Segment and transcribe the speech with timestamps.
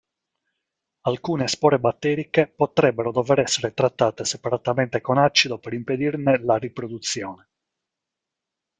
[1.01, 7.49] Alcune spore batteriche potrebbero dover essere trattate separatamente con acido per impedirne la riproduzione.